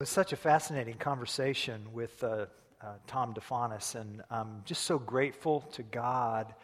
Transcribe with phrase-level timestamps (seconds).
[0.00, 2.46] It was such a fascinating conversation with uh,
[2.80, 6.54] uh, Tom Difanis, and I'm just so grateful to God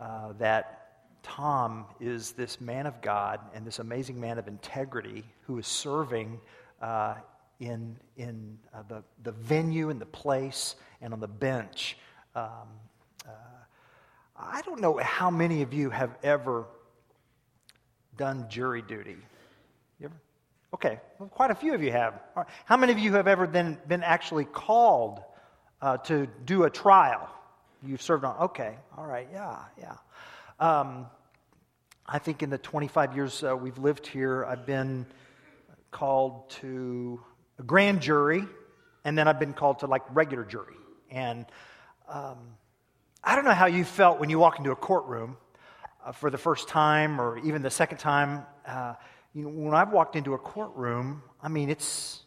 [0.00, 5.60] uh, that Tom is this man of God and this amazing man of integrity who
[5.60, 6.40] is serving
[6.80, 7.14] uh,
[7.60, 11.96] in, in uh, the, the venue and the place and on the bench.
[12.34, 12.66] Um,
[13.24, 13.30] uh,
[14.36, 16.64] I don't know how many of you have ever
[18.16, 19.18] done jury duty.
[20.74, 22.18] Okay, well, quite a few of you have.
[22.64, 25.20] How many of you have ever been, been actually called
[25.82, 27.28] uh, to do a trial?
[27.84, 29.96] You've served on, okay, all right, yeah, yeah.
[30.58, 31.06] Um,
[32.06, 35.04] I think in the 25 years uh, we've lived here, I've been
[35.90, 37.20] called to
[37.58, 38.44] a grand jury,
[39.04, 40.76] and then I've been called to like regular jury.
[41.10, 41.44] And
[42.08, 42.38] um,
[43.22, 45.36] I don't know how you felt when you walk into a courtroom
[46.04, 48.46] uh, for the first time or even the second time.
[49.34, 52.20] You know, when I've walked into a courtroom, I mean, it's,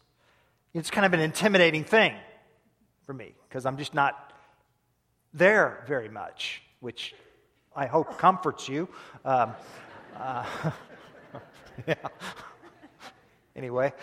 [0.73, 2.16] it's kind of an intimidating thing
[3.04, 4.34] for me because I'm just not
[5.31, 7.14] there very much, which
[7.76, 8.89] I hope comforts you.
[9.23, 9.53] Um,
[10.20, 10.45] uh,
[11.88, 11.95] yeah.
[13.56, 13.94] anyway.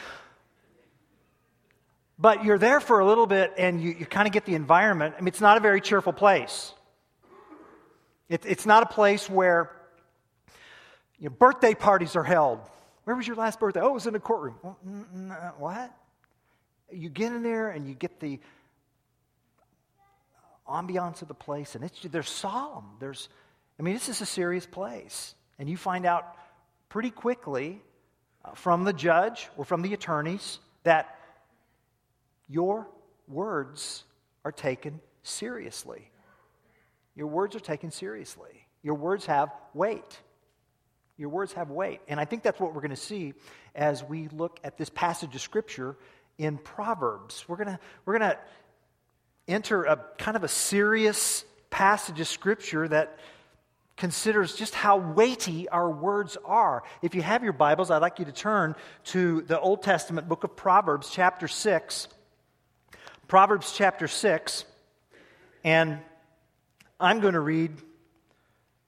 [2.21, 5.17] But you're there for a little bit and you, you kind of get the environment.
[5.19, 6.73] I mean, it's not a very cheerful place.
[8.29, 9.73] It, it's not a place where
[11.19, 12.61] you know, birthday parties are held.
[13.05, 13.81] Where was your last birthday?
[13.81, 14.57] Oh, it was in a courtroom.
[14.65, 15.93] Mm, mm, uh, what?
[16.91, 18.39] You get in there and you get the
[20.69, 22.85] ambiance of the place, and it's, they're solemn.
[23.01, 23.29] There's,
[23.79, 25.35] I mean, this is a serious place.
[25.59, 26.37] And you find out
[26.89, 27.81] pretty quickly
[28.45, 31.19] uh, from the judge or from the attorneys that
[32.49, 32.89] your
[33.29, 34.05] words
[34.45, 36.11] are taken seriously.
[37.15, 38.67] Your words are taken seriously.
[38.83, 40.19] Your words have weight.
[41.17, 42.01] Your words have weight.
[42.09, 43.35] And I think that's what we're going to see
[43.75, 45.97] as we look at this passage of Scripture
[46.39, 47.45] in Proverbs.
[47.47, 48.39] We're going to, we're to
[49.47, 53.19] enter a kind of a serious passage of Scripture that
[53.97, 56.83] considers just how weighty our words are.
[57.03, 58.75] If you have your Bibles, I'd like you to turn
[59.05, 62.09] to the Old Testament book of Proverbs, chapter 6.
[63.29, 64.65] Proverbs, chapter 6.
[65.63, 65.99] And
[66.99, 67.71] I'm going to read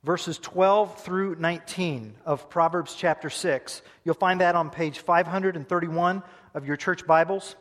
[0.04, 3.82] verses 12 through 19 of Proverbs chapter 6.
[4.04, 6.22] You'll find that on page 531
[6.53, 7.56] of your church Bibles.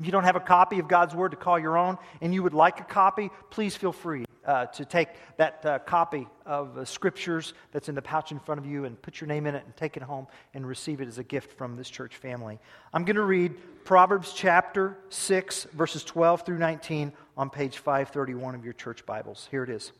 [0.00, 2.42] If you don't have a copy of God's Word to call your own and you
[2.42, 6.84] would like a copy, please feel free uh, to take that uh, copy of the
[6.84, 9.64] Scriptures that's in the pouch in front of you and put your name in it
[9.64, 12.58] and take it home and receive it as a gift from this church family.
[12.92, 13.54] I'm going to read
[13.84, 19.46] Proverbs chapter 6, verses 12 through 19 on page 531 of your church Bibles.
[19.52, 19.92] Here it is.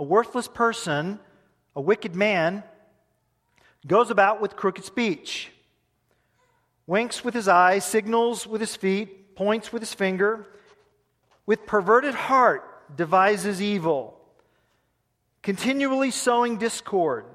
[0.00, 1.20] A worthless person,
[1.76, 2.64] a wicked man,
[3.86, 5.50] goes about with crooked speech,
[6.86, 10.46] winks with his eyes, signals with his feet, points with his finger,
[11.44, 14.18] with perverted heart devises evil,
[15.42, 17.26] continually sowing discord.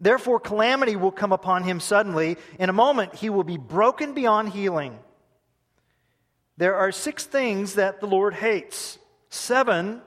[0.00, 2.38] Therefore, calamity will come upon him suddenly.
[2.58, 4.98] In a moment, he will be broken beyond healing.
[6.56, 8.98] There are six things that the Lord hates,
[9.28, 10.00] seven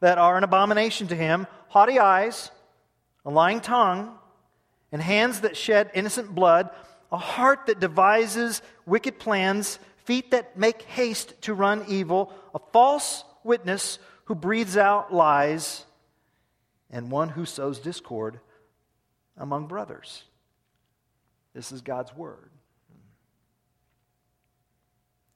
[0.00, 2.50] that are an abomination to him haughty eyes,
[3.24, 4.18] a lying tongue,
[4.90, 6.68] and hands that shed innocent blood,
[7.12, 13.24] a heart that devises wicked plans, feet that make haste to run evil, a false
[13.44, 15.84] witness who breathes out lies,
[16.90, 18.40] and one who sows discord
[19.36, 20.24] among brothers.
[21.54, 22.50] This is God's word.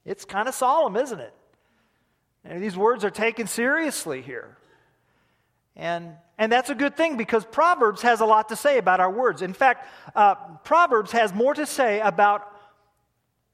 [0.05, 1.33] It's kind of solemn, isn't it?
[2.45, 4.57] And these words are taken seriously here.
[5.77, 9.11] And, and that's a good thing because Proverbs has a lot to say about our
[9.11, 9.43] words.
[9.43, 12.51] In fact, uh, Proverbs has more to say about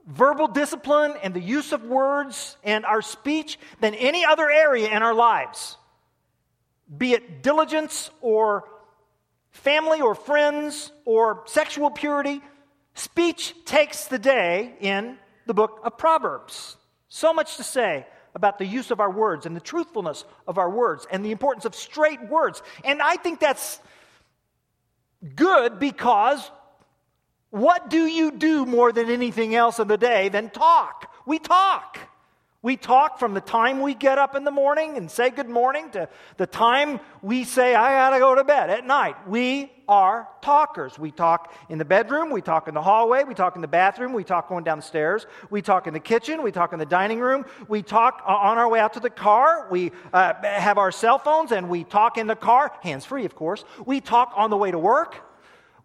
[0.06, 5.02] verbal discipline and the use of words and our speech than any other area in
[5.02, 5.76] our lives,
[6.96, 8.68] be it diligence or
[9.50, 12.42] family or friends or sexual purity.
[12.94, 15.16] Speech takes the day in
[15.46, 16.76] the book of Proverbs.
[17.08, 20.70] So much to say about the use of our words and the truthfulness of our
[20.70, 22.62] words and the importance of straight words.
[22.84, 23.80] And I think that's
[25.34, 26.50] good because
[27.50, 31.12] what do you do more than anything else in the day than talk?
[31.26, 31.98] We talk.
[32.62, 35.88] We talk from the time we get up in the morning and say good morning
[35.92, 39.16] to the time we say, I gotta go to bed at night.
[39.26, 40.98] We are talkers.
[40.98, 44.12] We talk in the bedroom, we talk in the hallway, we talk in the bathroom,
[44.12, 46.84] we talk going down the stairs, we talk in the kitchen, we talk in the
[46.84, 50.92] dining room, we talk on our way out to the car, we uh, have our
[50.92, 53.64] cell phones and we talk in the car, hands free, of course.
[53.86, 55.29] We talk on the way to work.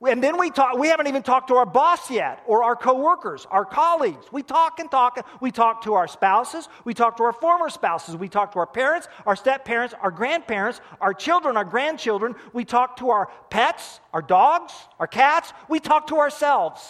[0.02, 3.48] And then we talk, we haven't even talked to our boss yet, or our coworkers,
[3.50, 4.26] our colleagues.
[4.32, 5.26] We talk and talk.
[5.42, 6.68] We talk to our spouses.
[6.84, 8.16] We talk to our former spouses.
[8.16, 12.36] We talk to our parents, our step parents, our grandparents, our children, our grandchildren.
[12.54, 15.54] We talk to our pets, our dogs, our cats.
[15.70, 16.82] We talk to ourselves.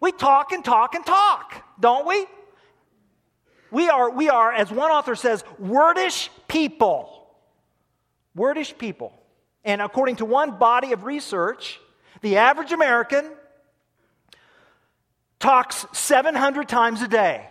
[0.00, 2.26] We talk and talk and talk, don't we?
[3.70, 7.26] We are, we are, as one author says, wordish people.
[8.36, 9.17] Wordish people.
[9.64, 11.80] And according to one body of research,
[12.20, 13.30] the average American
[15.38, 17.48] talks 700 times a day.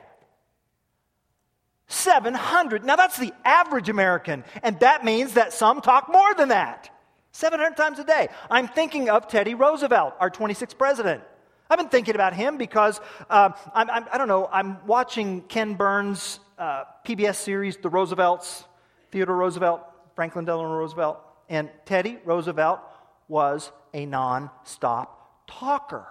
[1.88, 2.84] 700.
[2.84, 6.90] Now that's the average American, and that means that some talk more than that.
[7.32, 8.30] 700 times a day.
[8.50, 11.24] I'm thinking of Teddy Roosevelt, our 26th president.
[11.70, 13.00] I've been thinking about him because
[13.30, 17.90] uh, I'm, I'm, I do not know, I'm watching Ken Burns' uh, PBS series, The
[17.90, 18.64] Roosevelts,
[19.12, 19.82] Theodore Roosevelt,
[20.16, 21.20] Franklin Delano Roosevelt,
[21.50, 22.80] and Teddy Roosevelt
[23.28, 26.08] was a non-stop talker.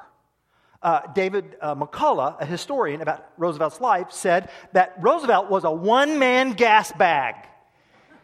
[0.83, 6.19] Uh, David uh, McCullough, a historian about Roosevelt's life, said that Roosevelt was a one
[6.19, 7.35] man gas bag.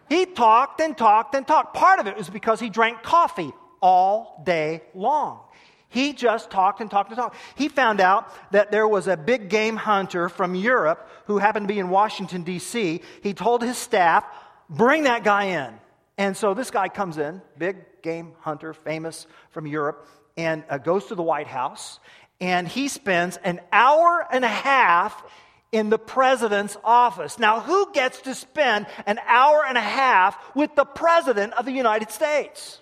[0.08, 1.74] He talked and talked and talked.
[1.74, 5.40] Part of it was because he drank coffee all day long.
[5.88, 7.36] He just talked and talked and talked.
[7.54, 11.74] He found out that there was a big game hunter from Europe who happened to
[11.74, 13.02] be in Washington, D.C.
[13.22, 14.24] He told his staff,
[14.70, 15.74] bring that guy in.
[16.18, 20.06] And so this guy comes in, big game hunter, famous from Europe,
[20.36, 22.00] and uh, goes to the White House.
[22.40, 25.22] And he spends an hour and a half
[25.70, 27.38] in the president's office.
[27.38, 31.72] Now, who gets to spend an hour and a half with the president of the
[31.72, 32.80] United States?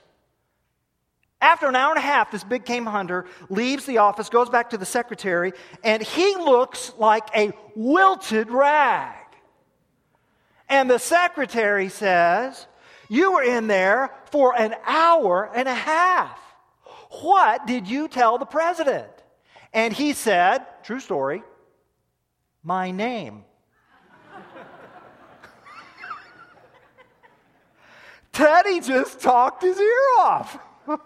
[1.41, 4.71] After an hour and a half, this big game hunter leaves the office, goes back
[4.71, 9.15] to the secretary, and he looks like a wilted rag.
[10.69, 12.67] And the secretary says,
[13.10, 16.38] You were in there for an hour and a half.
[17.10, 19.10] What did you tell the president?
[19.72, 21.42] And he said, True story,
[22.62, 23.42] my name.
[28.32, 30.56] Teddy just talked his ear off.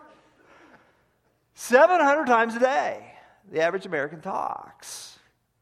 [1.54, 3.14] 700 times a day,
[3.50, 5.18] the average American talks.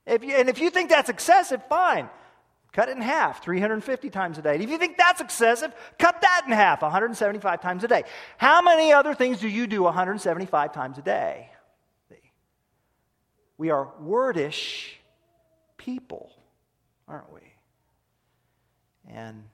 [0.06, 2.10] If you, and if you think that's excessive, fine.
[2.72, 4.56] Cut it in half, 350 times a day.
[4.56, 8.04] if you think that's excessive, cut that in half, 175 times a day.
[8.38, 11.50] How many other things do you do 175 times a day?
[13.58, 14.98] We are wordish
[15.76, 16.32] people,
[17.06, 17.40] aren't we?
[19.08, 19.44] And,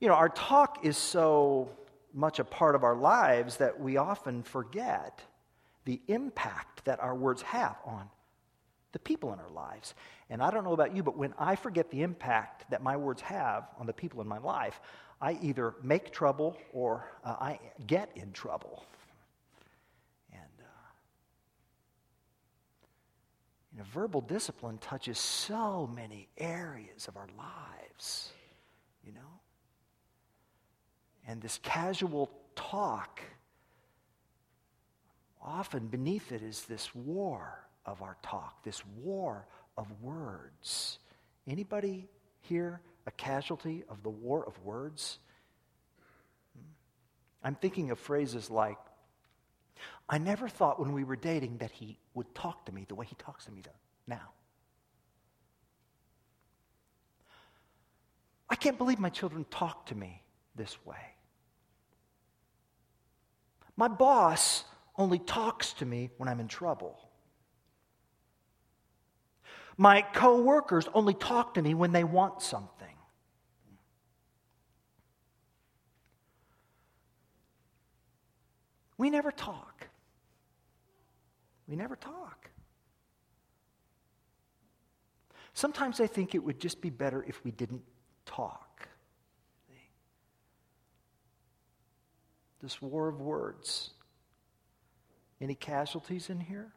[0.00, 1.70] you know, our talk is so
[2.12, 5.22] much a part of our lives that we often forget
[5.84, 8.10] the impact that our words have on
[8.94, 9.92] the people in our lives.
[10.30, 13.20] And I don't know about you, but when I forget the impact that my words
[13.20, 14.80] have on the people in my life,
[15.20, 18.84] I either make trouble or uh, I get in trouble.
[20.32, 20.64] And uh,
[23.72, 28.30] you know, verbal discipline touches so many areas of our lives,
[29.04, 29.40] you know.
[31.26, 33.20] And this casual talk,
[35.42, 39.46] often beneath it is this war of our talk, this war
[39.76, 40.98] of words.
[41.46, 42.08] Anybody
[42.40, 45.18] here a casualty of the war of words?
[46.56, 47.46] Hmm.
[47.48, 48.78] I'm thinking of phrases like,
[50.08, 53.06] I never thought when we were dating that he would talk to me the way
[53.06, 53.62] he talks to me
[54.06, 54.30] now.
[58.48, 60.22] I can't believe my children talk to me
[60.54, 61.14] this way.
[63.76, 64.64] My boss
[64.96, 67.03] only talks to me when I'm in trouble.
[69.76, 72.88] My coworkers only talk to me when they want something.
[78.96, 79.88] We never talk.
[81.66, 82.50] We never talk.
[85.54, 87.82] Sometimes I think it would just be better if we didn't
[88.26, 88.64] talk.
[92.64, 93.90] this war of words.
[95.40, 96.72] Any casualties in here?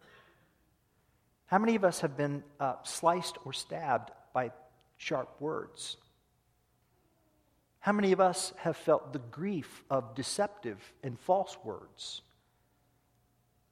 [1.47, 4.51] How many of us have been uh, sliced or stabbed by
[4.97, 5.97] sharp words?
[7.79, 12.21] How many of us have felt the grief of deceptive and false words?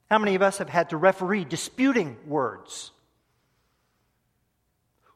[0.10, 2.92] How many of us have had to referee disputing words?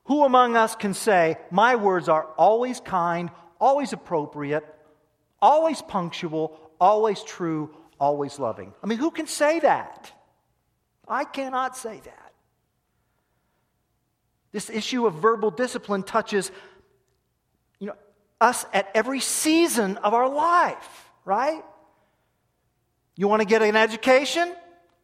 [0.06, 3.30] Who among us can say, My words are always kind,
[3.62, 4.66] always appropriate,
[5.42, 8.74] always punctual, always true, always loving.
[8.84, 10.12] I mean, who can say that?
[11.08, 12.29] I cannot say that.
[14.52, 16.52] This issue of verbal discipline touches
[17.80, 17.96] you know,
[18.42, 21.64] us at every season of our life, right?
[23.16, 24.54] You want to get an education?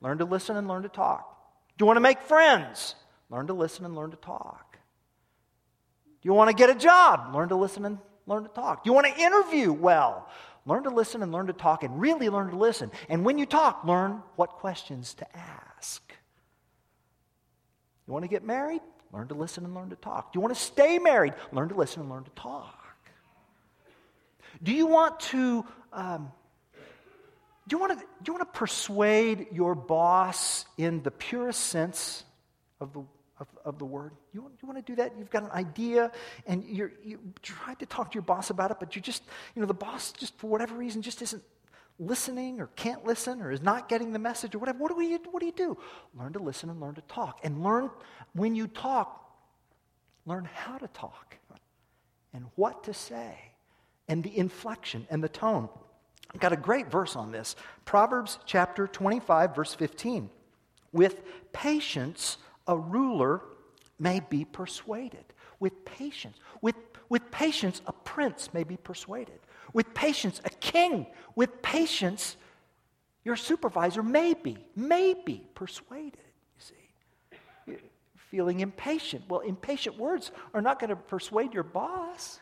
[0.02, 1.32] Learn to listen and learn to talk.
[1.78, 2.96] Do you want to make friends?
[3.30, 4.78] Learn to listen and learn to talk.
[6.22, 7.36] Do you want to get a job?
[7.36, 8.84] Learn to listen and learn to talk.
[8.84, 10.30] Do you want to interview well?
[10.66, 12.90] Learn to listen and learn to talk and really learn to listen.
[13.10, 16.02] And when you talk, learn what questions to ask.
[18.08, 18.82] You want to get married?
[19.16, 20.34] Learn to listen and learn to talk.
[20.34, 21.36] Do you want to stay married?
[21.54, 22.84] Learn to listen and learn to talk.
[24.62, 25.66] Do you want to.
[25.94, 26.32] Um,
[27.68, 32.24] do you, want to, do you want to persuade your boss in the purest sense
[32.80, 33.00] of the,
[33.40, 34.12] of, of the word?
[34.34, 35.14] You want, you want to do that?
[35.18, 36.12] You've got an idea
[36.46, 39.24] and you're, you tried to talk to your boss about it, but you just,
[39.56, 41.42] you know, the boss just for whatever reason just isn't
[42.00, 44.80] listening or can't listen or is not getting the message or whatever.
[44.80, 45.78] What do, we, what do you do?
[46.18, 47.40] Learn to listen and learn to talk.
[47.44, 47.90] And learn,
[48.34, 49.34] when you talk,
[50.26, 51.38] learn how to talk
[52.34, 53.38] and what to say
[54.08, 55.70] and the inflection and the tone.
[56.34, 60.30] I've got a great verse on this Proverbs chapter 25, verse 15.
[60.92, 61.22] With
[61.54, 62.38] patience,
[62.68, 63.42] a ruler
[64.00, 65.24] may be persuaded.
[65.60, 66.38] With patience.
[66.62, 66.76] With,
[67.08, 69.40] with patience, a prince may be persuaded.
[69.74, 71.06] With patience, a king.
[71.36, 72.38] With patience,
[73.26, 76.18] your supervisor may be, may be persuaded.
[76.56, 77.78] You see,
[78.32, 79.26] feeling impatient.
[79.28, 82.40] Well, impatient words are not going to persuade your boss.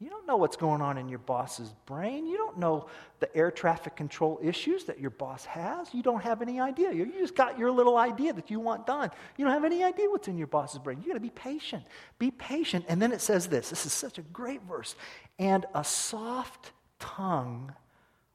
[0.00, 2.26] You don't know what's going on in your boss's brain.
[2.26, 2.86] You don't know
[3.18, 5.92] the air traffic control issues that your boss has.
[5.92, 6.90] You don't have any idea.
[6.90, 9.10] You just got your little idea that you want done.
[9.36, 11.02] You don't have any idea what's in your boss's brain.
[11.02, 11.84] You got to be patient.
[12.18, 12.86] Be patient.
[12.88, 14.94] And then it says this this is such a great verse.
[15.38, 17.74] And a soft tongue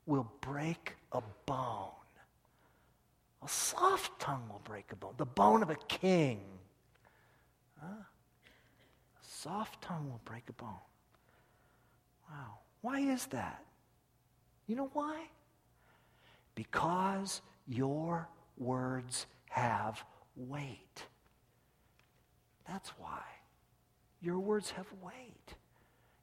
[0.06, 1.90] will break a bone.
[3.44, 6.42] A soft tongue will break a bone, the bone of a king.
[7.80, 7.88] Huh?
[7.88, 10.78] A soft tongue will break a bone.
[12.30, 12.60] Wow.
[12.82, 13.64] Why is that?
[14.68, 15.26] You know why?
[16.56, 18.28] Because your
[18.58, 20.04] words have
[20.36, 21.04] weight.
[22.68, 23.22] That's why.
[24.22, 25.56] Your words have weight.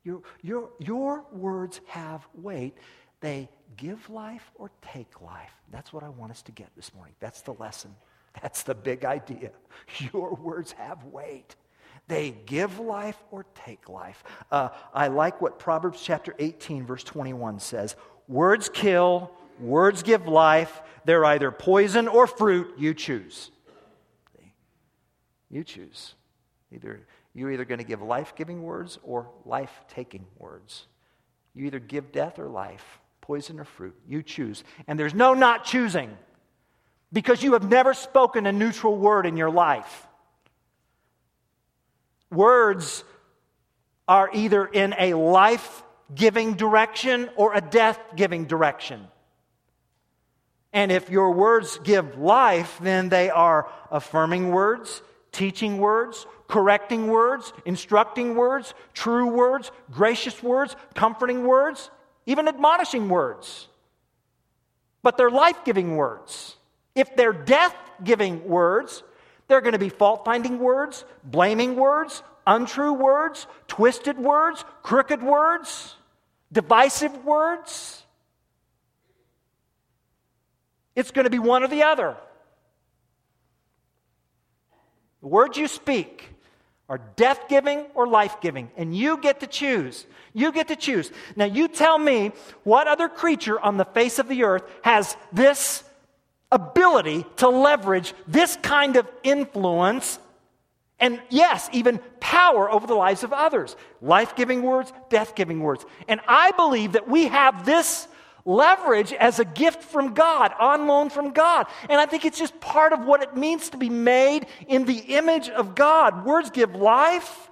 [0.04, 2.76] Your, your, your words have weight.
[3.20, 5.52] They give life or take life.
[5.70, 7.14] That's what I want us to get this morning.
[7.20, 7.94] That's the lesson.
[8.40, 9.50] That's the big idea.
[10.12, 11.54] Your words have weight.
[12.08, 14.22] They give life or take life.
[14.50, 17.96] Uh, I like what Proverbs chapter 18, verse 21 says
[18.28, 19.30] Words kill,
[19.60, 20.82] words give life.
[21.04, 22.74] They're either poison or fruit.
[22.78, 23.50] You choose.
[25.50, 26.14] You choose.
[26.72, 27.00] Either
[27.34, 30.86] you're either going to give life-giving words or life-taking words.
[31.54, 33.94] You either give death or life, poison or fruit.
[34.06, 34.64] You choose.
[34.86, 36.16] And there's no not choosing
[37.12, 40.06] because you have never spoken a neutral word in your life.
[42.32, 43.04] Words
[44.08, 45.84] are either in a life
[46.14, 49.06] giving direction or a death giving direction.
[50.72, 57.52] And if your words give life, then they are affirming words, teaching words, correcting words,
[57.64, 61.90] instructing words, true words, gracious words, comforting words,
[62.26, 63.68] even admonishing words.
[65.02, 66.56] But they're life giving words.
[66.94, 69.02] If they're death giving words,
[69.48, 75.22] there are going to be fault finding words, blaming words, untrue words, twisted words, crooked
[75.22, 75.96] words,
[76.52, 78.02] divisive words.
[80.94, 82.16] It's going to be one or the other.
[85.22, 86.28] The words you speak
[86.88, 90.04] are death giving or life giving, and you get to choose.
[90.34, 91.10] You get to choose.
[91.36, 92.32] Now, you tell me
[92.64, 95.84] what other creature on the face of the earth has this
[96.52, 100.20] ability to leverage this kind of influence
[101.02, 103.74] and yes, even power over the lives of others.
[104.00, 105.84] Life giving words, death giving words.
[106.06, 108.06] And I believe that we have this
[108.44, 111.66] leverage as a gift from God, on loan from God.
[111.90, 114.98] And I think it's just part of what it means to be made in the
[114.98, 116.24] image of God.
[116.24, 117.50] Words give life.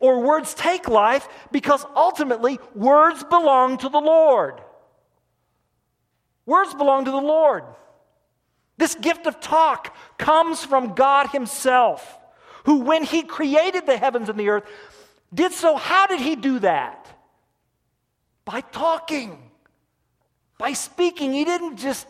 [0.00, 4.60] Or words take life because ultimately words belong to the Lord.
[6.46, 7.64] Words belong to the Lord.
[8.78, 12.18] This gift of talk comes from God Himself,
[12.64, 14.64] who, when He created the heavens and the earth,
[15.34, 15.76] did so.
[15.76, 17.06] How did He do that?
[18.44, 19.50] By talking,
[20.56, 21.32] by speaking.
[21.32, 22.06] He didn't just,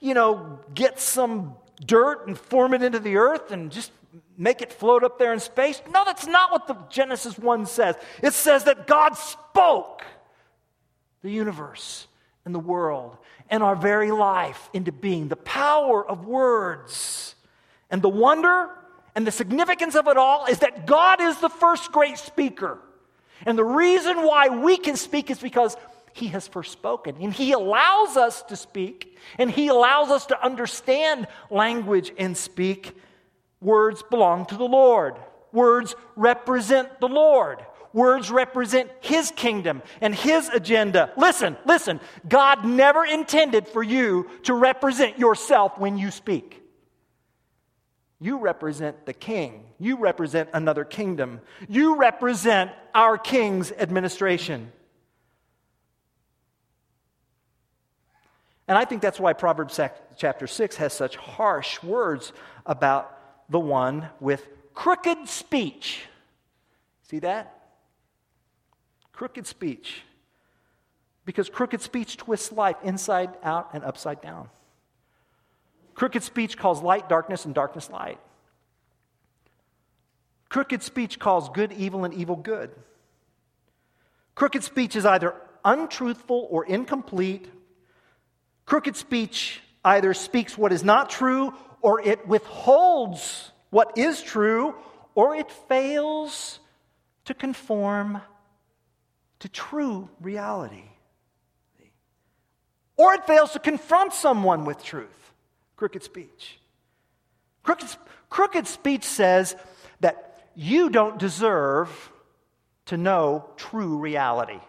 [0.00, 1.54] you know, get some
[1.84, 3.92] dirt and form it into the earth and just
[4.38, 5.80] make it float up there in space.
[5.90, 7.94] No, that's not what the Genesis 1 says.
[8.22, 10.02] It says that God spoke
[11.22, 12.06] the universe
[12.46, 13.18] and the world
[13.50, 15.28] and our very life into being.
[15.28, 17.34] The power of words.
[17.90, 18.70] And the wonder
[19.14, 22.78] and the significance of it all is that God is the first great speaker.
[23.44, 25.76] And the reason why we can speak is because
[26.12, 27.16] He has first spoken.
[27.20, 32.96] And He allows us to speak, and He allows us to understand language and speak.
[33.60, 35.16] Words belong to the Lord,
[35.52, 37.64] words represent the Lord.
[37.96, 41.14] Words represent His kingdom and His agenda.
[41.16, 41.98] Listen, listen.
[42.28, 46.62] God never intended for you to represent yourself when you speak.
[48.20, 49.64] You represent the king.
[49.78, 51.40] You represent another kingdom.
[51.70, 54.70] You represent our king's administration.
[58.68, 59.80] And I think that's why Proverbs
[60.18, 62.34] chapter 6 has such harsh words
[62.66, 66.02] about the one with crooked speech.
[67.08, 67.55] See that?
[69.16, 70.02] Crooked speech.
[71.24, 74.50] Because crooked speech twists life inside out and upside down.
[75.94, 78.20] Crooked speech calls light darkness and darkness light.
[80.50, 82.70] Crooked speech calls good evil and evil good.
[84.34, 87.50] Crooked speech is either untruthful or incomplete.
[88.66, 94.74] Crooked speech either speaks what is not true or it withholds what is true
[95.14, 96.60] or it fails
[97.24, 98.20] to conform
[99.40, 100.84] to true reality.
[102.96, 105.32] Or it fails to confront someone with truth
[105.76, 106.58] crooked speech.
[107.62, 107.88] Crooked,
[108.30, 109.54] crooked speech says
[110.00, 112.10] that you don't deserve
[112.86, 114.60] to know true reality.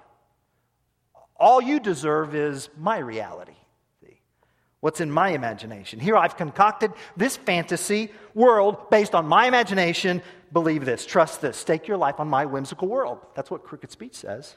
[1.38, 3.54] All you deserve is my reality.
[4.88, 6.00] What's in my imagination?
[6.00, 10.22] Here I've concocted this fantasy world based on my imagination.
[10.54, 13.20] Believe this, trust this, stake your life on my whimsical world.
[13.36, 14.56] That's what crooked speech says.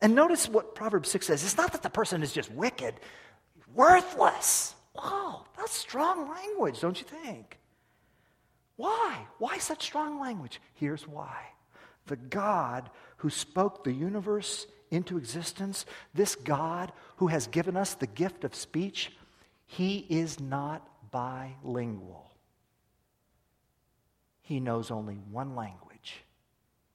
[0.00, 1.44] And notice what Proverbs 6 says.
[1.44, 2.94] It's not that the person is just wicked,
[3.76, 4.74] worthless.
[4.92, 7.60] Wow, that's strong language, don't you think?
[8.74, 9.18] Why?
[9.38, 10.60] Why such strong language?
[10.74, 11.44] Here's why.
[12.06, 18.06] The God who spoke the universe into existence, this God who has given us the
[18.06, 19.12] gift of speech,
[19.66, 22.30] he is not bilingual.
[24.42, 26.24] He knows only one language.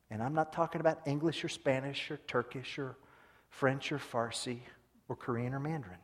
[0.10, 2.96] And I'm not talking about English or Spanish or Turkish or
[3.50, 4.60] French or Farsi
[5.08, 5.98] or Korean or Mandarin.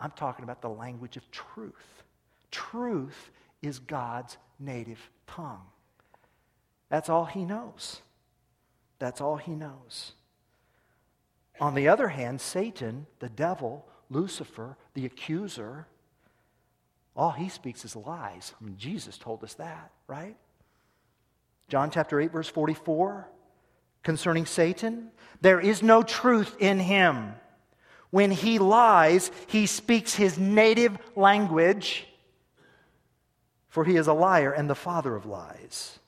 [0.00, 2.02] I'm talking about the language of truth.
[2.50, 3.30] Truth
[3.62, 5.62] is God's native tongue.
[6.88, 8.02] That's all he knows.
[8.98, 10.12] That's all he knows.
[11.62, 15.86] On the other hand, Satan, the devil, Lucifer, the accuser,
[17.14, 18.52] all he speaks is lies.
[18.60, 20.34] I mean, Jesus told us that, right?
[21.68, 23.28] John chapter 8, verse 44,
[24.02, 27.34] concerning Satan, there is no truth in him.
[28.10, 32.08] When he lies, he speaks his native language,
[33.68, 36.00] for he is a liar and the father of lies.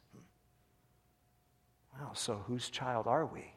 [1.96, 3.53] Well, so whose child are we?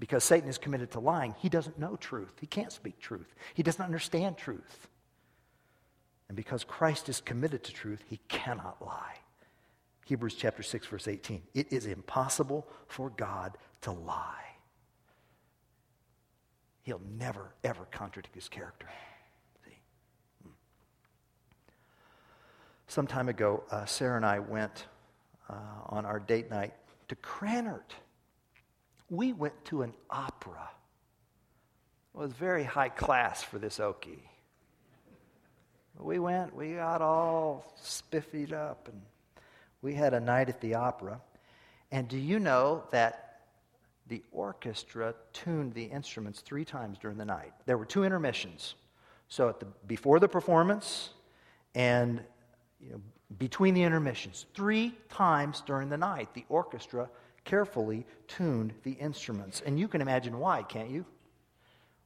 [0.00, 2.32] Because Satan is committed to lying, he doesn't know truth.
[2.40, 3.34] He can't speak truth.
[3.52, 4.88] He doesn't understand truth.
[6.28, 9.16] And because Christ is committed to truth, he cannot lie.
[10.06, 11.42] Hebrews chapter 6 verse 18.
[11.54, 14.46] It is impossible for God to lie.
[16.82, 18.88] He'll never, ever contradict his character.
[19.64, 19.76] See?
[20.42, 20.50] Hmm.
[22.88, 24.86] Some time ago, uh, Sarah and I went
[25.48, 25.54] uh,
[25.86, 26.72] on our date night
[27.08, 27.92] to Krannert.
[29.10, 30.70] We went to an opera.
[32.14, 34.22] It was very high class for this Okie.
[35.98, 39.02] We went, we got all spiffied up, and
[39.82, 41.20] we had a night at the opera.
[41.92, 43.30] And do you know that
[44.10, 47.52] the orchestra tuned the instruments three times during the night.
[47.64, 48.74] There were two intermissions.
[49.28, 51.10] So the, before the performance
[51.74, 52.20] and
[52.80, 53.00] you know,
[53.38, 57.08] between the intermissions, three times during the night, the orchestra
[57.44, 59.62] carefully tuned the instruments.
[59.64, 61.04] And you can imagine why, can't you?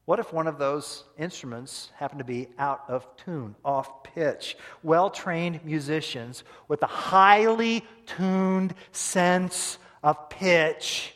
[0.07, 4.57] What if one of those instruments happened to be out of tune, off pitch?
[4.83, 11.15] Well trained musicians with a highly tuned sense of pitch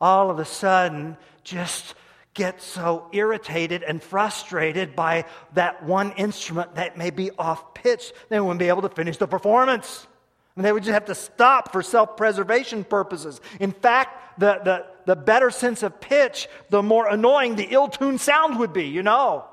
[0.00, 1.94] all of a sudden just
[2.34, 5.24] get so irritated and frustrated by
[5.54, 9.26] that one instrument that may be off pitch, they wouldn't be able to finish the
[9.26, 10.06] performance.
[10.56, 13.40] And they would just have to stop for self preservation purposes.
[13.60, 18.20] In fact, the, the, the better sense of pitch, the more annoying the ill tuned
[18.20, 19.44] sound would be, you know.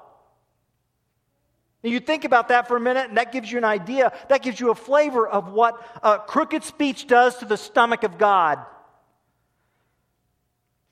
[1.84, 4.42] And you think about that for a minute, and that gives you an idea, that
[4.42, 8.60] gives you a flavor of what uh, crooked speech does to the stomach of God.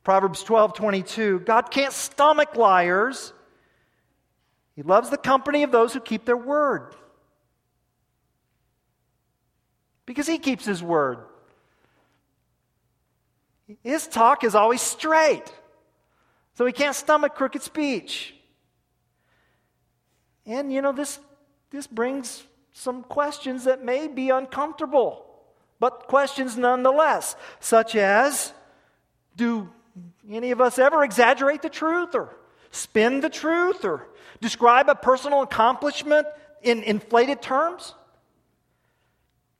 [0.03, 1.39] Proverbs 12 22.
[1.39, 3.31] God can't stomach liars.
[4.75, 6.95] He loves the company of those who keep their word.
[10.05, 11.19] Because he keeps his word.
[13.83, 15.51] His talk is always straight.
[16.55, 18.35] So he can't stomach crooked speech.
[20.45, 21.19] And, you know, this,
[21.69, 25.25] this brings some questions that may be uncomfortable,
[25.79, 28.53] but questions nonetheless, such as
[29.35, 29.69] Do
[30.29, 32.35] any of us ever exaggerate the truth or
[32.71, 34.07] spin the truth or
[34.39, 36.27] describe a personal accomplishment
[36.61, 37.93] in inflated terms?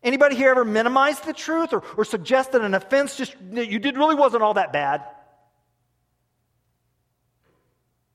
[0.04, 3.78] Anybody here ever minimize the truth or, or suggest that an offense just that you
[3.78, 5.04] did really wasn't all that bad?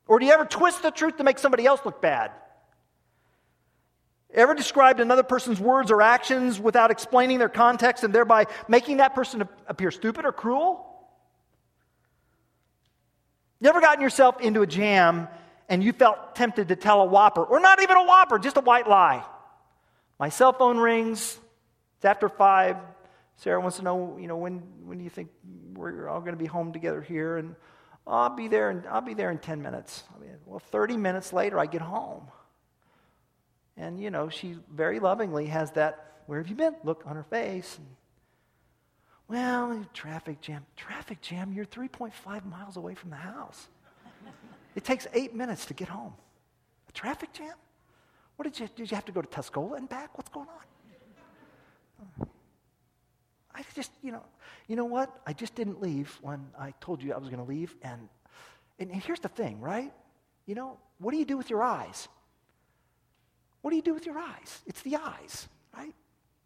[0.09, 2.33] Or do you ever twist the truth to make somebody else look bad?
[4.35, 9.15] Ever described another person's words or actions without explaining their context and thereby making that
[9.15, 10.85] person appear stupid or cruel?
[13.61, 15.29] You ever gotten yourself into a jam
[15.69, 18.61] and you felt tempted to tell a whopper, or not even a whopper, just a
[18.61, 19.25] white lie?
[20.19, 21.39] My cell phone rings,
[22.07, 22.77] after five.
[23.37, 25.29] Sarah wants to know, you know, when, when do you think
[25.75, 27.37] we're all going to be home together here?
[27.37, 27.55] And
[28.07, 30.05] I'll be there, and I'll be there in 10 minutes.
[30.15, 32.29] I mean, well, 30 minutes later, I get home.
[33.77, 36.75] And, you know, she very lovingly has that, where have you been?
[36.83, 37.77] Look on her face.
[37.77, 37.87] And,
[39.29, 40.65] well, traffic jam.
[40.77, 43.69] Traffic jam, you're 3.5 miles away from the house.
[44.75, 46.15] It takes eight minutes to get home.
[46.89, 47.55] A traffic jam?
[48.37, 50.17] What did you, did you have to go to Tuscola and back?
[50.17, 50.76] What's going on?
[53.57, 54.23] I just, you know,
[54.69, 55.21] you know what?
[55.27, 57.75] I just didn't leave when I told you I was going to leave.
[57.83, 58.09] And,
[58.79, 59.93] and, here's the thing, right?
[60.45, 62.09] You know, what do you do with your eyes?
[63.63, 64.63] What do you do with your eyes?
[64.67, 65.95] It's the eyes, right?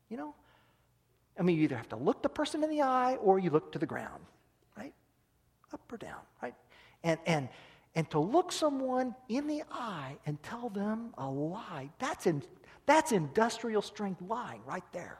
[0.08, 0.34] You know?
[1.38, 3.72] I mean, you either have to look the person in the eye or you look
[3.72, 4.22] to the ground,
[4.76, 4.92] right?
[5.72, 6.54] Up or down, right?
[7.02, 7.48] And, and,
[7.96, 12.42] and to look someone in the eye and tell them a lie, that's, in,
[12.86, 15.18] that's industrial strength lying right there.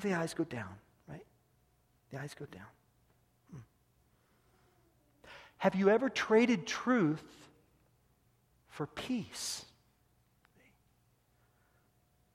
[0.00, 0.68] The eyes go down,
[1.08, 1.24] right?
[2.10, 2.66] The eyes go down.
[3.50, 3.58] Hmm.
[5.58, 7.24] Have you ever traded truth
[8.68, 9.64] for peace?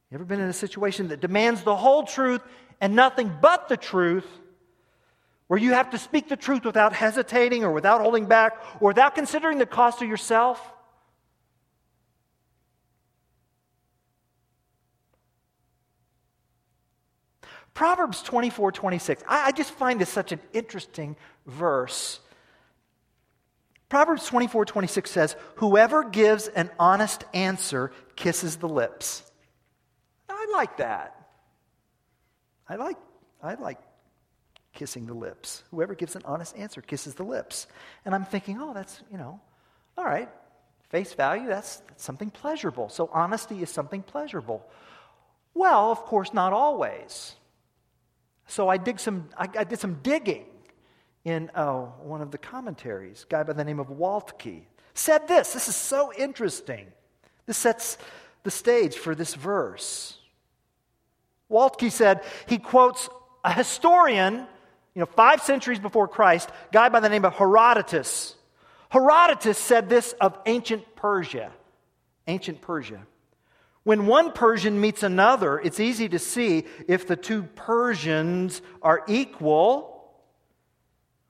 [0.10, 2.42] You ever been in a situation that demands the whole truth
[2.82, 4.28] and nothing but the truth?
[5.48, 9.16] Where you have to speak the truth without hesitating or without holding back or without
[9.16, 10.62] considering the cost to yourself?
[17.74, 19.24] Proverbs 24 26.
[19.28, 22.20] I, I, just find this such an interesting verse.
[23.90, 29.24] Proverbs 24 26 says, Whoever gives an honest answer kisses the lips.
[30.30, 31.16] I like that.
[32.68, 32.98] I like,
[33.44, 33.80] I like
[34.74, 35.64] kissing the lips.
[35.72, 37.68] Whoever gives an honest answer kisses the lips.
[38.06, 39.42] And I'm thinking, oh, that's, you know,
[39.98, 40.30] all right,
[40.90, 42.90] face value, that's, that's something pleasurable.
[42.90, 44.66] So honesty is something pleasurable.
[45.54, 47.36] Well, of course, not always.
[48.52, 50.44] So I, dig some, I, I did some digging
[51.24, 53.26] in oh, one of the commentaries.
[53.30, 55.54] Guy by the name of Waltke said this.
[55.54, 56.88] This is so interesting.
[57.46, 57.98] This sets
[58.44, 60.18] the stage for this verse.
[61.50, 63.08] Waltke said he quotes
[63.46, 64.46] a historian,
[64.96, 68.36] you know, five centuries before Christ, a guy by the name of Herodotus.
[68.90, 71.54] Herodotus said this of ancient Persia.
[72.28, 73.08] Ancient Persia.
[73.84, 80.14] When one Persian meets another, it's easy to see if the two Persians are equal.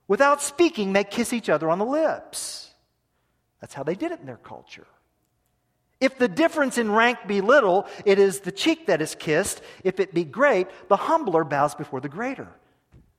[0.06, 2.70] Without speaking, they kiss each other on the lips.
[3.60, 4.86] That's how they did it in their culture.
[6.00, 9.62] If the difference in rank be little, it is the cheek that is kissed.
[9.84, 12.48] If it be great, the humbler bows before the greater.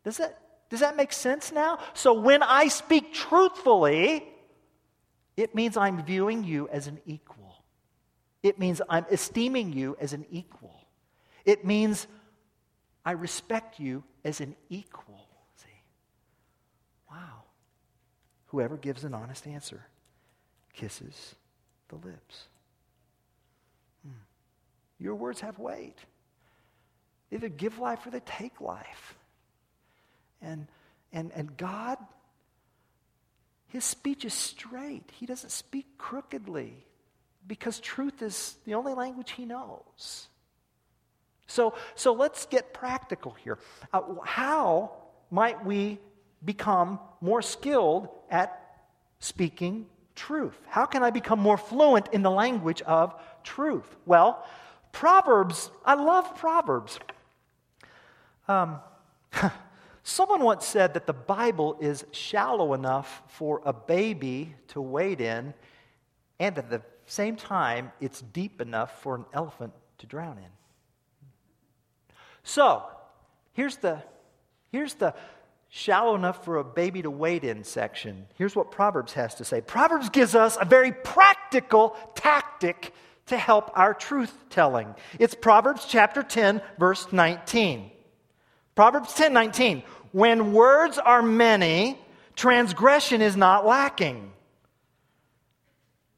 [0.04, 0.38] Does that,
[0.69, 1.80] does that make sense now?
[1.93, 4.28] So when I speak truthfully,
[5.38, 7.42] it means I'm viewing you as an equal.
[8.43, 10.75] It means I'm esteeming you as an equal.
[11.45, 12.08] It means
[13.06, 15.25] I respect you as an equal.
[15.56, 15.69] See?
[17.10, 17.43] Wow.
[18.47, 19.86] Whoever gives an honest answer
[20.73, 21.36] kisses
[21.88, 22.47] the lips.
[24.06, 24.13] Hmm.
[24.99, 25.97] Your words have weight.
[27.29, 29.15] They either give life or they take life.
[30.41, 30.67] And,
[31.13, 31.97] and, and God,
[33.67, 35.10] his speech is straight.
[35.13, 36.86] He doesn't speak crookedly
[37.47, 40.27] because truth is the only language he knows.
[41.47, 43.60] So, so let's get practical here.
[43.91, 44.91] Uh, how
[45.29, 45.99] might we
[46.43, 48.60] become more skilled at
[49.19, 50.58] speaking truth?
[50.67, 53.95] How can I become more fluent in the language of truth?
[54.06, 54.45] Well,
[54.91, 56.99] Proverbs, I love Proverbs.
[58.47, 58.79] Um,
[60.03, 65.53] someone once said that the Bible is shallow enough for a baby to wade in,
[66.39, 66.82] and at the
[67.13, 72.15] same time, it's deep enough for an elephant to drown in.
[72.43, 72.84] So,
[73.54, 74.02] here's the,
[74.73, 75.13] Here's the
[75.69, 78.26] shallow enough for a baby to wade in section.
[78.39, 82.91] Here's what Proverbs has to say Proverbs gives us a very practical tactic
[83.28, 84.95] to help our truth telling.
[85.19, 87.91] It's Proverbs chapter 10, verse 19.
[88.73, 89.84] Proverbs 10 19.
[90.12, 91.99] When words are many,
[92.36, 94.32] transgression is not lacking.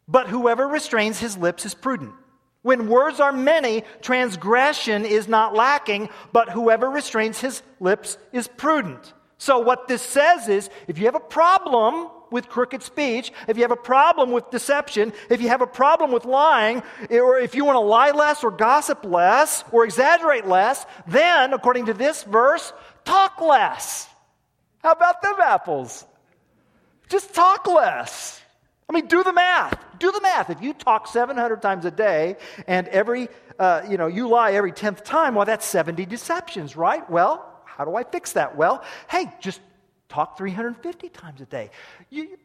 [0.08, 2.14] But whoever restrains his lips is prudent.
[2.62, 9.14] When words are many, transgression is not lacking, but whoever restrains his lips is prudent.
[9.38, 13.64] So, what this says is if you have a problem with crooked speech, if you
[13.64, 17.66] have a problem with deception, if you have a problem with lying, or if you
[17.66, 22.74] want to lie less or gossip less or exaggerate less, then, according to this verse,
[23.04, 24.10] talk less.
[24.80, 26.04] How about them apples?
[27.10, 28.42] Just talk less.
[28.90, 29.85] I mean, do the math.
[30.06, 30.52] Do the math.
[30.52, 32.38] If you talk 700 times a day
[32.68, 37.10] and every, uh, you know, you lie every 10th time, well, that's 70 deceptions, right?
[37.10, 38.56] Well, how do I fix that?
[38.56, 39.62] Well, hey, just
[40.08, 41.72] talk 350 times a day.
[42.12, 42.38] You,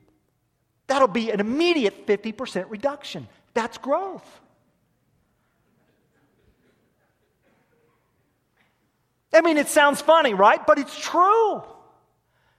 [0.86, 3.28] that'll be an immediate 50% reduction.
[3.52, 4.40] That's growth.
[9.34, 10.66] I mean, it sounds funny, right?
[10.66, 11.62] But it's true.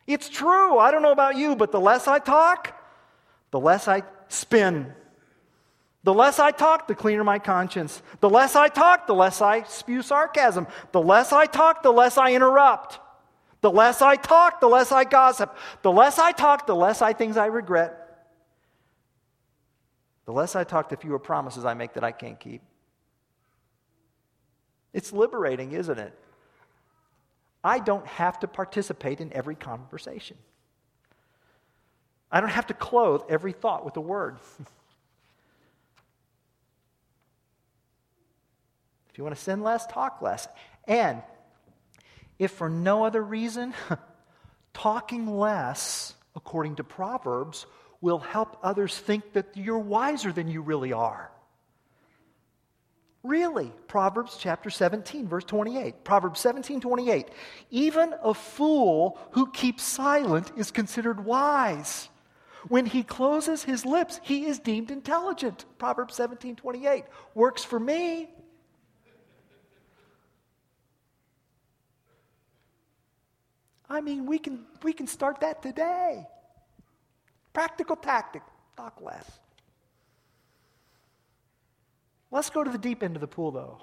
[0.06, 0.78] It's true.
[0.78, 2.80] I don't know about you, but the less I talk,
[3.50, 4.94] the less I spin.
[6.04, 8.02] The less I talk, the cleaner my conscience.
[8.22, 10.68] The less I talk, the less I spew sarcasm.
[10.92, 13.00] The less I talk, the less I interrupt.
[13.62, 15.56] The less I talk, the less I gossip.
[15.84, 17.98] The less I talk, the less I things I regret.
[20.26, 22.62] The less I talk, the fewer promises I make that I can't keep.
[24.94, 26.18] It's liberating, isn't it?
[27.64, 30.38] I don't have to participate in every conversation.
[32.32, 34.38] I don't have to clothe every thought with a word.
[39.10, 40.48] if you want to sin less, talk less.
[40.88, 41.22] And
[42.40, 43.74] if for no other reason,
[44.74, 47.66] talking less, according to Proverbs,
[48.00, 51.32] will help others think that you're wiser than you really are.
[53.24, 56.04] Really, Proverbs chapter 17, verse 28.
[56.04, 57.28] Proverbs 17, 28.
[57.70, 62.10] Even a fool who keeps silent is considered wise.
[62.68, 65.66] When he closes his lips, he is deemed intelligent.
[65.78, 67.06] Proverbs 17, 28.
[67.34, 68.30] Works for me.
[73.90, 76.26] I mean, we can, we can start that today.
[77.52, 78.42] Practical tactic
[78.78, 79.40] talk less.
[82.32, 83.80] Let's go to the deep end of the pool, though.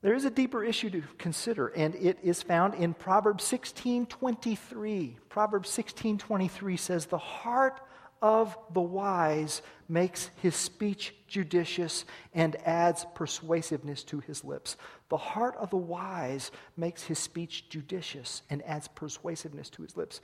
[0.00, 5.18] There is a deeper issue to consider, and it is found in Proverbs 16:23.
[5.28, 7.80] Proverbs 16:23 says, "The heart
[8.20, 14.76] of the wise makes his speech judicious and adds persuasiveness to his lips.
[15.08, 20.20] The heart of the wise makes his speech judicious and adds persuasiveness to his lips.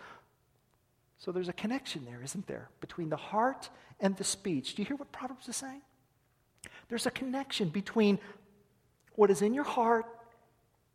[1.19, 4.75] So there's a connection there, isn't there, between the heart and the speech.
[4.75, 5.83] Do you hear what Proverbs is saying?
[6.89, 8.19] There's a connection between
[9.15, 10.07] what is in your heart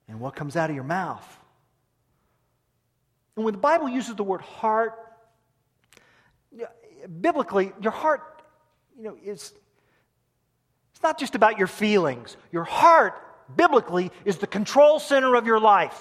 [0.08, 1.26] and what comes out of your mouth.
[3.36, 4.94] And when the Bible uses the word heart,
[7.22, 8.42] biblically, your heart,
[8.98, 9.54] you know, is
[10.92, 12.36] it's not just about your feelings.
[12.52, 13.14] Your heart,
[13.56, 15.98] biblically, is the control center of your life.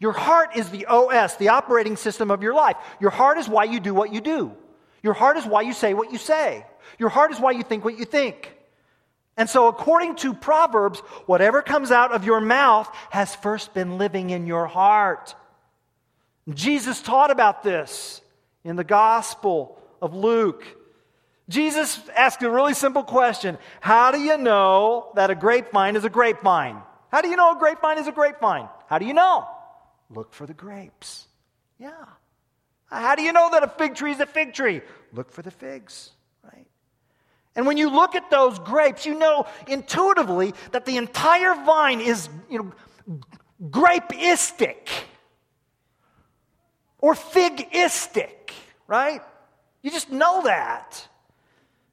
[0.00, 2.76] Your heart is the OS, the operating system of your life.
[3.00, 4.52] Your heart is why you do what you do.
[5.04, 6.66] Your heart is why you say what you say.
[6.98, 8.53] Your heart is why you think what you think.
[9.36, 14.30] And so, according to Proverbs, whatever comes out of your mouth has first been living
[14.30, 15.34] in your heart.
[16.52, 18.20] Jesus taught about this
[18.62, 20.64] in the Gospel of Luke.
[21.48, 26.10] Jesus asked a really simple question How do you know that a grapevine is a
[26.10, 26.80] grapevine?
[27.10, 28.68] How do you know a grapevine is a grapevine?
[28.86, 29.46] How do you know?
[30.10, 31.26] Look for the grapes.
[31.78, 31.90] Yeah.
[32.86, 34.82] How do you know that a fig tree is a fig tree?
[35.12, 36.10] Look for the figs?
[37.56, 42.28] And when you look at those grapes, you know intuitively that the entire vine is,
[42.50, 43.20] you know,
[43.70, 44.88] grapeistic
[46.98, 48.50] or figistic,
[48.86, 49.20] right?
[49.82, 51.06] You just know that.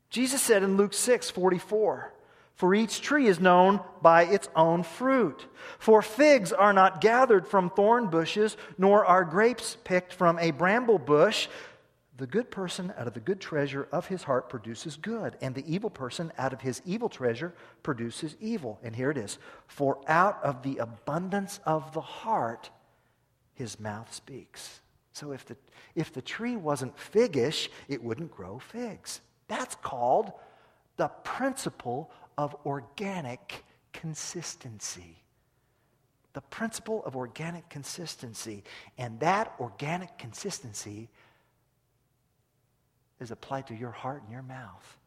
[0.09, 2.13] Jesus said in Luke 6 44,
[2.55, 5.45] For each tree is known by its own fruit.
[5.79, 10.99] For figs are not gathered from thorn bushes, nor are grapes picked from a bramble
[10.99, 11.47] bush.
[12.21, 15.65] The good person out of the good treasure of his heart produces good, and the
[15.65, 18.79] evil person out of his evil treasure produces evil.
[18.83, 22.69] And here it is For out of the abundance of the heart,
[23.55, 24.81] his mouth speaks.
[25.13, 25.57] So if the,
[25.95, 29.21] if the tree wasn't figish, it wouldn't grow figs.
[29.47, 30.31] That's called
[30.97, 35.23] the principle of organic consistency.
[36.33, 38.63] the principle of organic consistency.
[38.97, 41.09] And that organic consistency
[43.21, 44.97] is applied to your heart and your mouth.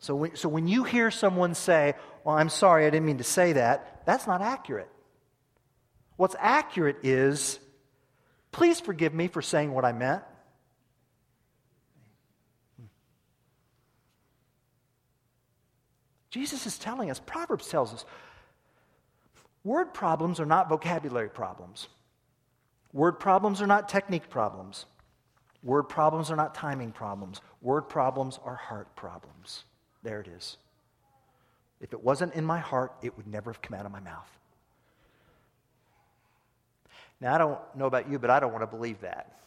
[0.00, 3.24] So when, so when you hear someone say, Well, I'm sorry, I didn't mean to
[3.24, 4.90] say that, that's not accurate.
[6.16, 7.58] What's accurate is,
[8.50, 10.22] Please forgive me for saying what I meant.
[16.30, 18.04] Jesus is telling us, Proverbs tells us,
[19.64, 21.88] word problems are not vocabulary problems.
[22.92, 24.86] Word problems are not technique problems.
[25.62, 27.40] Word problems are not timing problems.
[27.60, 29.64] Word problems are heart problems.
[30.02, 30.56] There it is.
[31.80, 34.28] If it wasn't in my heart, it would never have come out of my mouth.
[37.20, 39.38] Now, I don't know about you, but I don't want to believe that.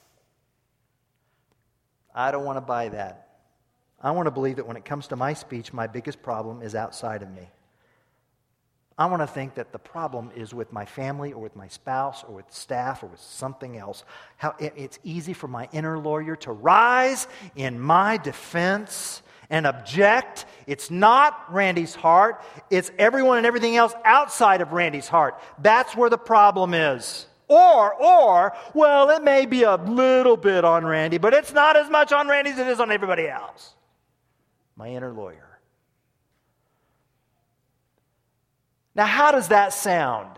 [2.13, 3.29] I don't want to buy that.
[4.01, 6.75] I want to believe that when it comes to my speech, my biggest problem is
[6.75, 7.49] outside of me.
[9.01, 12.23] I want to think that the problem is with my family or with my spouse
[12.23, 14.03] or with staff or with something else.
[14.37, 20.45] How it's easy for my inner lawyer to rise in my defense and object.
[20.67, 25.41] It's not Randy's heart, it's everyone and everything else outside of Randy's heart.
[25.57, 27.25] That's where the problem is.
[27.47, 31.89] Or, or, well, it may be a little bit on Randy, but it's not as
[31.89, 33.73] much on Randy as it is on everybody else.
[34.75, 35.50] My inner lawyer.
[38.95, 40.37] Now, how does that sound?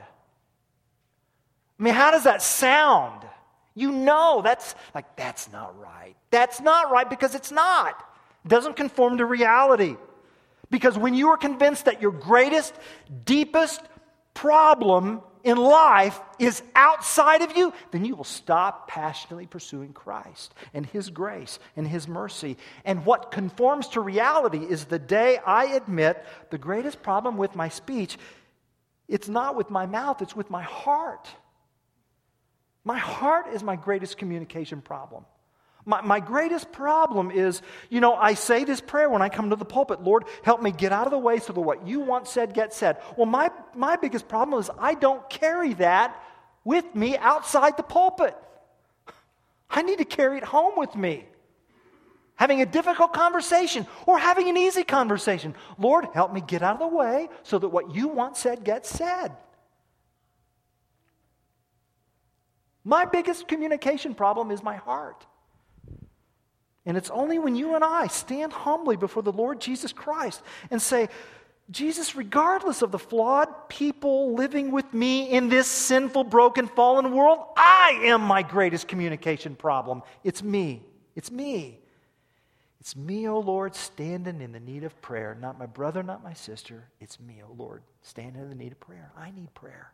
[1.79, 3.25] I mean, how does that sound?
[3.75, 6.15] You know, that's like, that's not right.
[6.29, 7.95] That's not right because it's not.
[8.45, 9.95] It doesn't conform to reality.
[10.69, 12.73] Because when you are convinced that your greatest,
[13.25, 13.81] deepest
[14.33, 20.85] problem in life is outside of you, then you will stop passionately pursuing Christ and
[20.85, 22.57] His grace and His mercy.
[22.85, 27.69] And what conforms to reality is the day I admit the greatest problem with my
[27.69, 28.17] speech
[29.07, 31.27] it's not with my mouth, it's with my heart.
[32.83, 35.25] My heart is my greatest communication problem.
[35.85, 39.55] My, my greatest problem is, you know, I say this prayer when I come to
[39.55, 42.27] the pulpit Lord, help me get out of the way so that what you want
[42.27, 42.97] said gets said.
[43.17, 46.17] Well, my, my biggest problem is I don't carry that
[46.63, 48.35] with me outside the pulpit.
[49.69, 51.25] I need to carry it home with me
[52.35, 55.55] having a difficult conversation or having an easy conversation.
[55.77, 58.89] Lord, help me get out of the way so that what you want said gets
[58.89, 59.31] said.
[62.83, 65.25] My biggest communication problem is my heart.
[66.85, 70.81] And it's only when you and I stand humbly before the Lord Jesus Christ and
[70.81, 71.07] say,
[71.71, 77.39] Jesus, regardless of the flawed people living with me in this sinful, broken, fallen world,
[77.55, 80.03] I am my greatest communication problem.
[80.25, 80.83] It's me.
[81.15, 81.79] It's me.
[82.83, 85.37] It's me, O oh Lord, standing in the need of prayer.
[85.39, 86.83] Not my brother, not my sister.
[86.99, 89.09] It's me, O oh Lord, standing in the need of prayer.
[89.17, 89.93] I need prayer.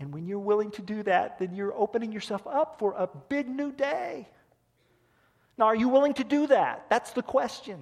[0.00, 3.48] And when you're willing to do that, then you're opening yourself up for a big
[3.48, 4.26] new day.
[5.56, 6.86] Now, are you willing to do that?
[6.90, 7.80] That's the question.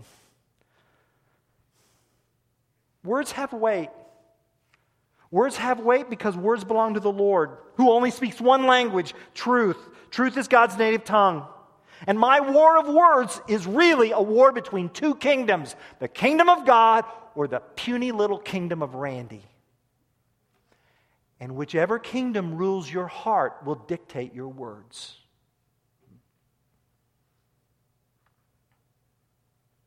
[3.05, 3.89] Words have weight.
[5.31, 9.79] Words have weight because words belong to the Lord, who only speaks one language truth.
[10.11, 11.47] Truth is God's native tongue.
[12.07, 16.67] And my war of words is really a war between two kingdoms the kingdom of
[16.67, 19.45] God or the puny little kingdom of Randy.
[21.41, 25.17] And whichever kingdom rules your heart will dictate your words.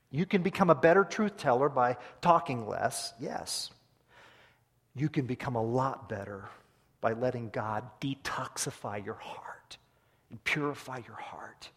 [0.09, 3.71] You can become a better truth teller by talking less, yes.
[4.95, 6.45] You can become a lot better
[7.01, 9.77] by letting God detoxify your heart
[10.31, 11.69] and purify your heart.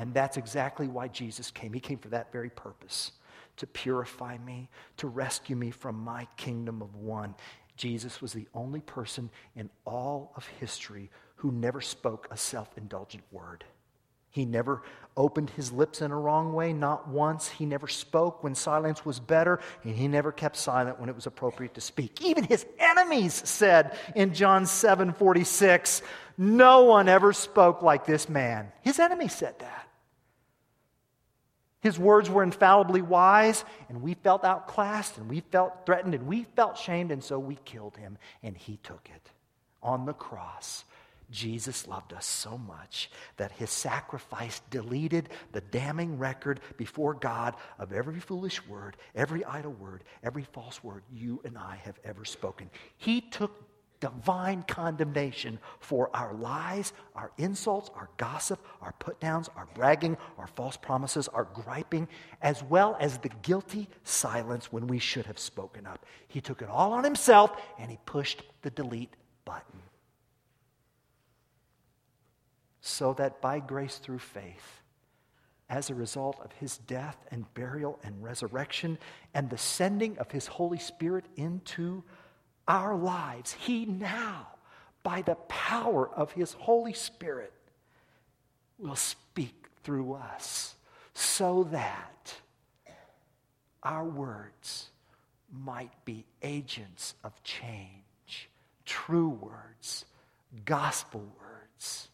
[0.00, 1.74] And that's exactly why Jesus came.
[1.74, 3.12] He came for that very purpose
[3.58, 7.34] to purify me, to rescue me from my kingdom of one.
[7.76, 13.24] Jesus was the only person in all of history who never spoke a self indulgent
[13.30, 13.62] word.
[14.30, 14.80] He never
[15.18, 17.48] opened his lips in a wrong way, not once.
[17.48, 21.26] He never spoke when silence was better, and he never kept silent when it was
[21.26, 22.22] appropriate to speak.
[22.22, 26.00] Even his enemies said in John 7 46,
[26.38, 28.72] No one ever spoke like this man.
[28.80, 29.79] His enemies said that.
[31.80, 36.44] His words were infallibly wise, and we felt outclassed, and we felt threatened, and we
[36.44, 39.30] felt shamed, and so we killed him, and he took it
[39.82, 40.84] on the cross.
[41.30, 47.92] Jesus loved us so much that his sacrifice deleted the damning record before God of
[47.92, 52.68] every foolish word, every idle word, every false word you and I have ever spoken.
[52.96, 53.69] He took
[54.00, 60.46] divine condemnation for our lies, our insults, our gossip, our put downs, our bragging, our
[60.46, 62.08] false promises, our griping,
[62.42, 66.04] as well as the guilty silence when we should have spoken up.
[66.28, 69.82] He took it all on himself and he pushed the delete button.
[72.80, 74.80] So that by grace through faith,
[75.68, 78.98] as a result of his death and burial and resurrection
[79.34, 82.02] and the sending of his Holy Spirit into
[82.70, 84.46] our lives, he now,
[85.02, 87.52] by the power of his Holy Spirit,
[88.78, 90.76] will speak through us
[91.12, 92.32] so that
[93.82, 94.90] our words
[95.52, 98.48] might be agents of change,
[98.86, 100.04] true words,
[100.64, 102.08] gospel words,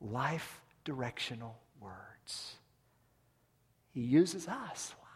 [0.00, 2.56] life directional words.
[3.94, 4.94] He uses us.
[4.98, 5.10] Wow.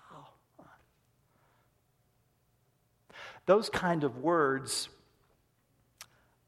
[3.46, 4.88] Those kind of words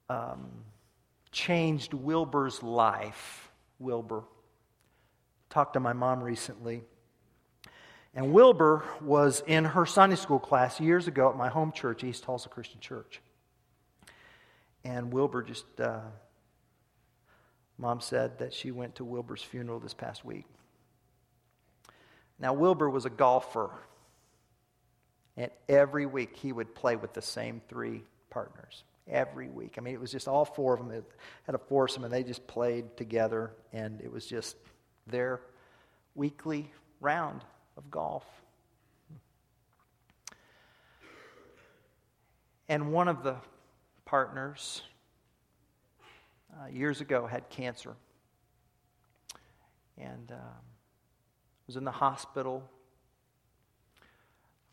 [0.09, 0.49] um,
[1.31, 3.51] changed Wilbur's life.
[3.79, 4.25] Wilbur.
[5.51, 6.83] Talked to my mom recently.
[8.15, 12.25] And Wilbur was in her Sunday school class years ago at my home church, East
[12.25, 13.21] Tulsa Christian Church.
[14.85, 16.01] And Wilbur just, uh,
[17.77, 20.47] mom said that she went to Wilbur's funeral this past week.
[22.39, 23.71] Now, Wilbur was a golfer,
[25.37, 28.85] and every week he would play with the same three partners.
[29.09, 29.77] Every week.
[29.79, 31.05] I mean, it was just all four of them that
[31.45, 34.57] had a foursome, and they just played together, and it was just
[35.07, 35.41] their
[36.17, 37.43] weekly round
[37.77, 38.25] of golf.
[42.69, 43.37] And one of the
[44.05, 44.83] partners
[46.53, 47.95] uh, years ago had cancer.
[49.97, 50.33] And.
[50.33, 50.67] Um,
[51.67, 52.63] was in the hospital.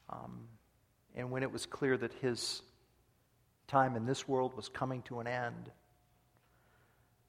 [0.10, 0.48] Um,
[1.16, 2.62] and when it was clear that his
[3.68, 5.72] time in this world was coming to an end,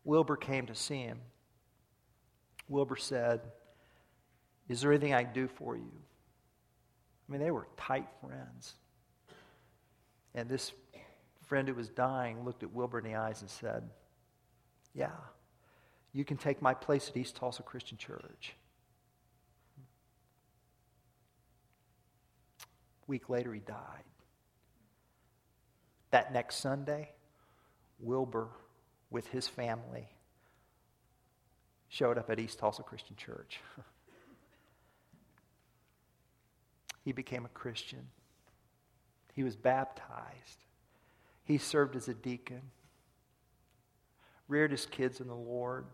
[0.05, 1.19] Wilbur came to see him.
[2.69, 3.41] Wilbur said,
[4.69, 5.93] Is there anything I can do for you?
[7.29, 8.75] I mean, they were tight friends.
[10.35, 10.73] And this
[11.47, 13.89] friend who was dying looked at Wilbur in the eyes and said,
[14.95, 15.11] Yeah,
[16.13, 18.55] you can take my place at East Tulsa Christian Church.
[23.07, 24.05] Week later, he died.
[26.11, 27.11] That next Sunday,
[27.99, 28.49] Wilbur,
[29.11, 30.09] with his family,
[31.89, 33.61] showed up at East Tulsa Christian Church.
[37.05, 38.09] he became a Christian.
[39.33, 40.65] He was baptized.
[41.45, 42.63] He served as a deacon,
[44.49, 45.87] reared his kids in the Lord.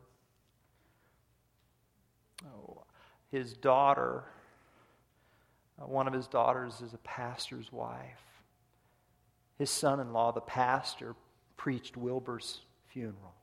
[2.47, 2.85] Oh,
[3.31, 4.25] his daughter
[5.81, 8.25] Uh, one of his daughters is a pastor's wife.
[9.59, 11.15] His son in law, the pastor,
[11.57, 13.35] preached Wilbur's funeral.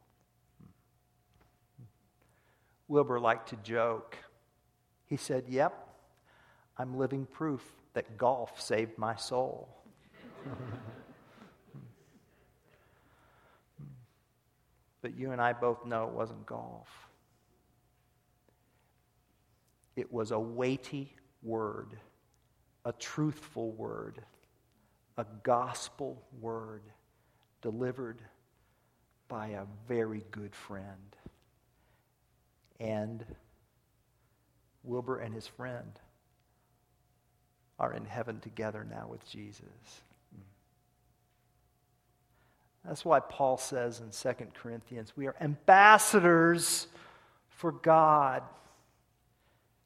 [2.87, 4.17] Wilbur liked to joke.
[5.05, 5.73] He said, Yep,
[6.77, 7.63] I'm living proof
[7.93, 9.69] that golf saved my soul.
[15.01, 16.87] but you and I both know it wasn't golf.
[19.95, 21.97] It was a weighty word
[22.87, 24.21] a truthful word,
[25.17, 26.83] a gospel word
[27.61, 28.21] delivered
[29.27, 31.17] by a very good friend.
[32.79, 33.25] And
[34.85, 35.99] Wilbur and his friend
[37.77, 40.01] are in heaven together now with Jesus.
[42.85, 46.87] That's why Paul says in 2 Corinthians, we are ambassadors
[47.49, 48.43] for God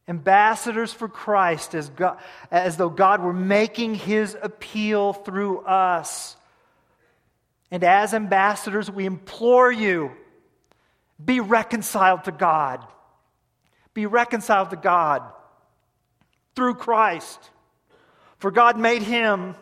[0.08, 2.18] ambassadors for Christ, as, God,
[2.49, 6.36] as though God were making his appeal through us.
[7.70, 10.12] And as ambassadors, we implore you
[11.24, 12.86] be reconciled to God.
[13.93, 15.24] Be reconciled to God
[16.56, 17.39] through Christ.
[18.38, 19.56] For God made him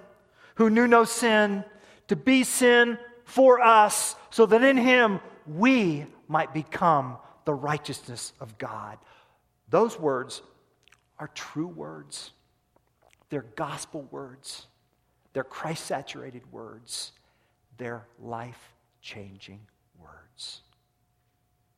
[0.55, 1.63] who knew no sin
[2.07, 8.57] to be sin for us, so that in him we might become the righteousness of
[8.57, 8.97] God.
[9.69, 10.41] Those words
[11.19, 12.31] are true words.
[13.29, 14.67] They're gospel words.
[15.33, 17.11] They're Christ saturated words.
[17.77, 19.59] They're life changing
[19.99, 20.61] words.